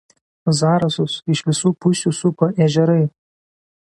Zarasus 0.59 1.17
iš 1.35 1.43
visų 1.51 1.71
pusių 1.85 2.15
supa 2.21 2.51
ežerai. 2.69 2.99